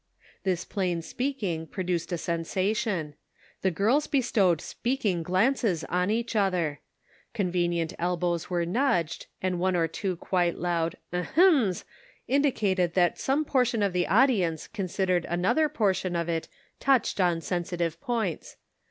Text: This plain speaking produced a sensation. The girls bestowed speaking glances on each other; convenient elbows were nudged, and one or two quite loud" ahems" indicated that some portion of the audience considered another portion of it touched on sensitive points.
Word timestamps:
This 0.41 0.65
plain 0.65 1.03
speaking 1.03 1.67
produced 1.67 2.11
a 2.11 2.17
sensation. 2.17 3.13
The 3.61 3.69
girls 3.69 4.07
bestowed 4.07 4.59
speaking 4.59 5.21
glances 5.21 5.83
on 5.83 6.09
each 6.09 6.35
other; 6.35 6.79
convenient 7.35 7.93
elbows 7.99 8.49
were 8.49 8.65
nudged, 8.65 9.27
and 9.43 9.59
one 9.59 9.75
or 9.75 9.87
two 9.87 10.15
quite 10.15 10.57
loud" 10.57 10.97
ahems" 11.13 11.83
indicated 12.37 12.95
that 12.95 13.19
some 13.19 13.45
portion 13.45 13.83
of 13.83 13.93
the 13.93 14.07
audience 14.07 14.65
considered 14.65 15.25
another 15.29 15.69
portion 15.69 16.15
of 16.15 16.27
it 16.27 16.47
touched 16.79 17.21
on 17.21 17.39
sensitive 17.39 18.01
points. 18.01 18.57